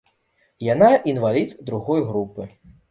[0.69, 2.49] Яна інвалід другой групы.